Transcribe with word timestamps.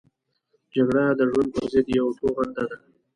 جګړه 0.75 1.05
د 1.19 1.21
ژوند 1.31 1.49
پرضد 1.55 1.85
یوه 1.97 2.11
توغنده 2.19 2.63
ده 2.69 2.77